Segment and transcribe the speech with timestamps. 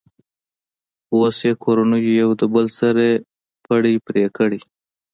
[1.05, 3.05] خو اوس یې کورنیو یو د بل سره
[3.65, 4.61] پړی پرې کړی.